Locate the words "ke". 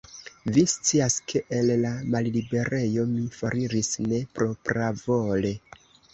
1.31-1.41